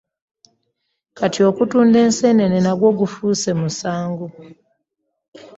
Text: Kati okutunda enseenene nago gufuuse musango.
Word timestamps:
Kati 1.17 1.39
okutunda 1.49 1.97
enseenene 2.05 2.57
nago 2.61 2.87
gufuuse 2.99 3.51
musango. 3.59 4.27